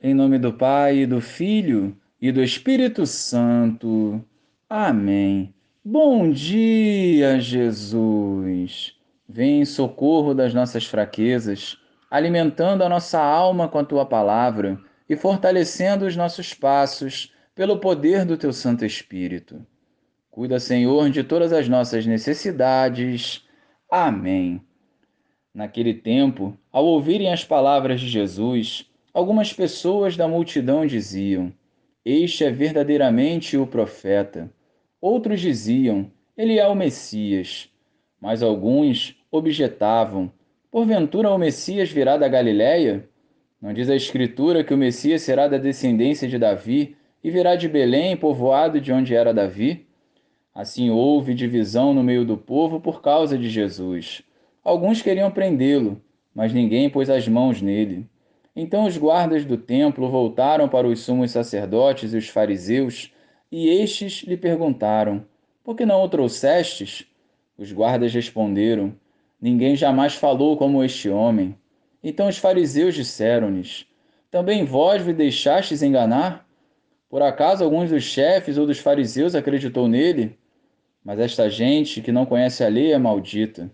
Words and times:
Em 0.00 0.14
nome 0.14 0.38
do 0.38 0.52
Pai, 0.52 1.06
do 1.06 1.20
Filho 1.20 1.96
e 2.22 2.30
do 2.30 2.40
Espírito 2.40 3.04
Santo. 3.04 4.24
Amém. 4.70 5.52
Bom 5.84 6.30
dia, 6.30 7.40
Jesus. 7.40 8.94
Vem 9.28 9.62
em 9.62 9.64
socorro 9.64 10.34
das 10.34 10.54
nossas 10.54 10.86
fraquezas, 10.86 11.76
alimentando 12.08 12.84
a 12.84 12.88
nossa 12.88 13.20
alma 13.20 13.66
com 13.66 13.80
a 13.80 13.84
tua 13.84 14.06
palavra 14.06 14.78
e 15.10 15.16
fortalecendo 15.16 16.06
os 16.06 16.14
nossos 16.14 16.54
passos 16.54 17.34
pelo 17.52 17.80
poder 17.80 18.24
do 18.24 18.36
teu 18.36 18.52
Santo 18.52 18.84
Espírito. 18.84 19.66
Cuida, 20.30 20.60
Senhor, 20.60 21.10
de 21.10 21.24
todas 21.24 21.52
as 21.52 21.68
nossas 21.68 22.06
necessidades. 22.06 23.44
Amém. 23.90 24.62
Naquele 25.52 25.92
tempo, 25.92 26.56
ao 26.70 26.84
ouvirem 26.84 27.32
as 27.32 27.44
palavras 27.44 28.00
de 28.00 28.06
Jesus, 28.06 28.88
Algumas 29.18 29.52
pessoas 29.52 30.16
da 30.16 30.28
multidão 30.28 30.86
diziam: 30.86 31.52
Este 32.04 32.44
é 32.44 32.52
verdadeiramente 32.52 33.56
o 33.56 33.66
profeta. 33.66 34.48
Outros 35.00 35.40
diziam: 35.40 36.08
Ele 36.36 36.56
é 36.56 36.64
o 36.68 36.74
Messias. 36.76 37.68
Mas 38.20 38.44
alguns 38.44 39.16
objetavam: 39.28 40.30
Porventura 40.70 41.30
o 41.30 41.36
Messias 41.36 41.90
virá 41.90 42.16
da 42.16 42.28
Galiléia? 42.28 43.08
Não 43.60 43.72
diz 43.72 43.90
a 43.90 43.96
Escritura 43.96 44.62
que 44.62 44.72
o 44.72 44.78
Messias 44.78 45.22
será 45.22 45.48
da 45.48 45.58
descendência 45.58 46.28
de 46.28 46.38
Davi 46.38 46.96
e 47.24 47.28
virá 47.28 47.56
de 47.56 47.66
Belém, 47.66 48.16
povoado 48.16 48.80
de 48.80 48.92
onde 48.92 49.16
era 49.16 49.34
Davi? 49.34 49.84
Assim 50.54 50.90
houve 50.90 51.34
divisão 51.34 51.92
no 51.92 52.04
meio 52.04 52.24
do 52.24 52.36
povo 52.36 52.78
por 52.78 53.02
causa 53.02 53.36
de 53.36 53.50
Jesus. 53.50 54.22
Alguns 54.62 55.02
queriam 55.02 55.28
prendê-lo, 55.28 56.00
mas 56.32 56.52
ninguém 56.52 56.88
pôs 56.88 57.10
as 57.10 57.26
mãos 57.26 57.60
nele. 57.60 58.06
Então 58.60 58.86
os 58.86 58.98
guardas 58.98 59.44
do 59.44 59.56
templo 59.56 60.10
voltaram 60.10 60.68
para 60.68 60.88
os 60.88 60.98
sumos 60.98 61.30
sacerdotes 61.30 62.12
e 62.12 62.16
os 62.16 62.28
fariseus, 62.28 63.14
e 63.52 63.68
estes 63.68 64.24
lhe 64.24 64.36
perguntaram: 64.36 65.24
Por 65.62 65.76
que 65.76 65.86
não 65.86 66.02
o 66.02 66.08
trouxestes? 66.08 67.06
Os 67.56 67.70
guardas 67.70 68.12
responderam: 68.12 68.92
Ninguém 69.40 69.76
jamais 69.76 70.14
falou 70.14 70.56
como 70.56 70.82
este 70.82 71.08
homem. 71.08 71.56
Então 72.02 72.26
os 72.26 72.36
fariseus 72.36 72.96
disseram-lhes: 72.96 73.86
Também 74.28 74.64
vós 74.64 75.02
vos 75.02 75.14
deixastes 75.14 75.80
enganar? 75.80 76.44
Por 77.08 77.22
acaso 77.22 77.62
alguns 77.62 77.90
dos 77.90 78.02
chefes 78.02 78.58
ou 78.58 78.66
dos 78.66 78.80
fariseus 78.80 79.36
acreditou 79.36 79.86
nele? 79.86 80.36
Mas 81.04 81.20
esta 81.20 81.48
gente 81.48 82.00
que 82.00 82.10
não 82.10 82.26
conhece 82.26 82.64
a 82.64 82.68
lei 82.68 82.90
é 82.90 82.98
maldita. 82.98 83.70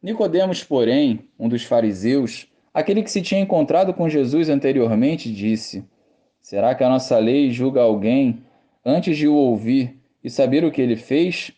Nicodemos, 0.00 0.62
porém, 0.62 1.28
um 1.36 1.48
dos 1.48 1.64
fariseus, 1.64 2.46
Aquele 2.74 3.02
que 3.02 3.10
se 3.10 3.20
tinha 3.20 3.40
encontrado 3.40 3.92
com 3.92 4.08
Jesus 4.08 4.48
anteriormente 4.48 5.32
disse: 5.32 5.84
Será 6.40 6.74
que 6.74 6.82
a 6.82 6.88
nossa 6.88 7.18
lei 7.18 7.50
julga 7.50 7.82
alguém 7.82 8.42
antes 8.84 9.16
de 9.16 9.28
o 9.28 9.34
ouvir 9.34 10.00
e 10.24 10.30
saber 10.30 10.64
o 10.64 10.70
que 10.70 10.80
ele 10.80 10.96
fez? 10.96 11.52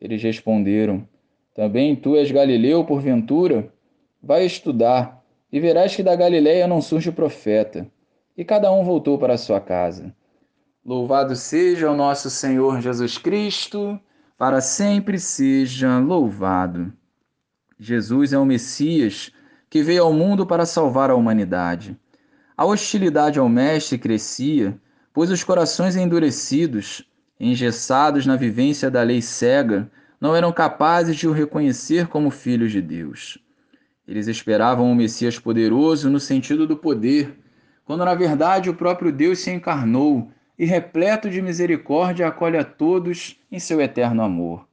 Eles 0.00 0.22
responderam: 0.22 1.06
Também 1.54 1.94
tu 1.94 2.16
és 2.16 2.30
Galileu, 2.30 2.84
porventura? 2.84 3.72
Vai 4.22 4.44
estudar 4.44 5.24
e 5.52 5.60
verás 5.60 5.94
que 5.94 6.02
da 6.02 6.16
Galiléia 6.16 6.66
não 6.66 6.82
surge 6.82 7.12
profeta. 7.12 7.86
E 8.36 8.44
cada 8.44 8.70
um 8.72 8.84
voltou 8.84 9.18
para 9.18 9.38
sua 9.38 9.60
casa. 9.60 10.14
Louvado 10.84 11.34
seja 11.36 11.90
o 11.90 11.96
nosso 11.96 12.30
Senhor 12.30 12.80
Jesus 12.80 13.18
Cristo, 13.18 13.98
para 14.36 14.60
sempre 14.60 15.18
seja 15.18 15.98
louvado. 15.98 16.92
Jesus 17.78 18.32
é 18.32 18.38
o 18.38 18.44
Messias 18.44 19.32
que 19.70 19.82
veio 19.82 20.04
ao 20.04 20.12
mundo 20.12 20.46
para 20.46 20.66
salvar 20.66 21.10
a 21.10 21.14
humanidade. 21.14 21.96
A 22.56 22.64
hostilidade 22.64 23.38
ao 23.38 23.48
Mestre 23.48 23.98
crescia, 23.98 24.78
pois 25.12 25.30
os 25.30 25.44
corações 25.44 25.96
endurecidos, 25.96 27.08
engessados 27.38 28.26
na 28.26 28.36
vivência 28.36 28.90
da 28.90 29.02
lei 29.02 29.22
cega, 29.22 29.90
não 30.20 30.34
eram 30.34 30.52
capazes 30.52 31.16
de 31.16 31.28
o 31.28 31.32
reconhecer 31.32 32.08
como 32.08 32.30
filho 32.30 32.68
de 32.68 32.80
Deus. 32.80 33.38
Eles 34.06 34.26
esperavam 34.26 34.86
um 34.86 34.94
Messias 34.94 35.38
poderoso 35.38 36.10
no 36.10 36.18
sentido 36.18 36.66
do 36.66 36.76
poder, 36.76 37.38
quando 37.84 38.04
na 38.04 38.14
verdade 38.14 38.70
o 38.70 38.74
próprio 38.74 39.12
Deus 39.12 39.38
se 39.38 39.50
encarnou 39.50 40.30
e, 40.58 40.64
repleto 40.64 41.30
de 41.30 41.40
misericórdia, 41.40 42.26
acolhe 42.26 42.56
a 42.56 42.64
todos 42.64 43.38
em 43.52 43.58
seu 43.58 43.80
eterno 43.80 44.22
amor. 44.22 44.66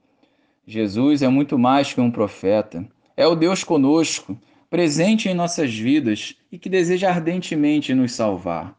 Jesus 0.66 1.22
é 1.22 1.28
muito 1.28 1.59
mais 1.59 1.94
que 1.94 2.02
um 2.02 2.09
profeta, 2.09 2.88
é 3.16 3.28
o 3.28 3.36
Deus 3.36 3.64
conosco, 3.64 4.38
presente 4.75 5.30
em 5.30 5.34
nossas 5.34 5.74
vidas 5.74 6.36
e 6.52 6.59
que 6.59 6.68
deseja 6.68 7.08
ardentemente 7.08 7.96
nos 7.96 8.12
salvar. 8.12 8.75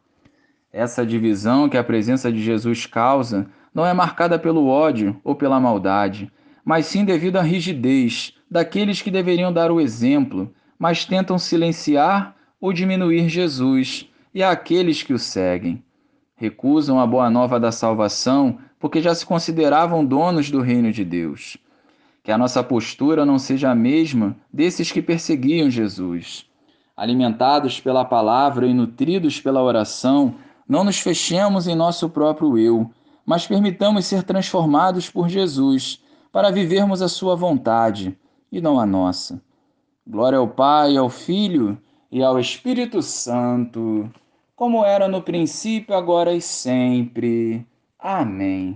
Essa 0.71 1.03
divisão 1.03 1.67
que 1.67 1.75
a 1.75 1.83
presença 1.83 2.31
de 2.31 2.39
Jesus 2.39 2.85
causa 2.85 3.47
não 3.73 3.83
é 3.83 3.91
marcada 3.95 4.37
pelo 4.37 4.67
ódio 4.67 5.19
ou 5.23 5.33
pela 5.33 5.59
maldade, 5.59 6.31
mas 6.63 6.85
sim 6.85 7.03
devido 7.03 7.37
à 7.37 7.41
rigidez 7.41 8.35
daqueles 8.47 9.01
que 9.01 9.09
deveriam 9.09 9.51
dar 9.51 9.71
o 9.71 9.81
exemplo, 9.81 10.53
mas 10.77 11.03
tentam 11.03 11.39
silenciar 11.39 12.35
ou 12.61 12.71
diminuir 12.71 13.27
Jesus 13.27 14.07
e 14.35 14.43
àqueles 14.43 15.01
que 15.01 15.13
o 15.15 15.17
seguem. 15.17 15.83
Recusam 16.35 16.99
a 16.99 17.07
boa 17.07 17.27
nova 17.27 17.59
da 17.59 17.71
salvação 17.71 18.59
porque 18.79 19.01
já 19.01 19.15
se 19.15 19.25
consideravam 19.25 20.05
donos 20.05 20.51
do 20.51 20.61
reino 20.61 20.91
de 20.91 21.03
Deus 21.03 21.57
que 22.27 22.31
a 22.33 22.37
nossa 22.37 22.61
postura 22.61 23.25
não 23.25 23.39
seja 23.39 23.71
a 23.71 23.73
mesma 23.73 24.35
desses 24.51 24.91
que 24.91 25.01
perseguiam 25.01 25.69
Jesus. 25.69 26.45
Alimentados 26.93 27.79
pela 27.79 28.03
palavra 28.03 28.67
e 28.67 28.73
nutridos 28.73 29.39
pela 29.39 29.63
oração, 29.63 30.35
não 30.67 30.83
nos 30.83 30.99
fechemos 30.99 31.69
em 31.69 31.73
nosso 31.73 32.09
próprio 32.09 32.57
eu, 32.57 32.91
mas 33.25 33.47
permitamos 33.47 34.07
ser 34.07 34.23
transformados 34.23 35.09
por 35.09 35.29
Jesus 35.29 36.03
para 36.29 36.51
vivermos 36.51 37.01
a 37.01 37.07
Sua 37.07 37.33
vontade 37.33 38.19
e 38.51 38.59
não 38.59 38.77
a 38.77 38.85
nossa. 38.85 39.41
Glória 40.05 40.37
ao 40.37 40.49
Pai, 40.49 40.97
ao 40.97 41.09
Filho 41.09 41.77
e 42.11 42.21
ao 42.21 42.37
Espírito 42.37 43.01
Santo, 43.01 44.11
como 44.53 44.83
era 44.83 45.07
no 45.07 45.21
princípio, 45.21 45.95
agora 45.95 46.33
e 46.33 46.41
sempre. 46.41 47.65
Amém. 47.97 48.75